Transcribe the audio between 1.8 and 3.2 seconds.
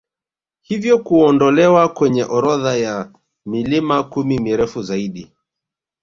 kwenye orodha ya